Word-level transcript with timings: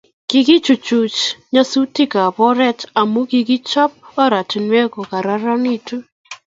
Kikochuchuch 0.29 1.19
nyasutiet 1.53 2.13
ab 2.25 2.35
oret 2.47 2.79
amu 2.99 3.21
kikechob 3.29 3.91
oratinwek 4.23 4.87
kokararanitu 4.93 5.95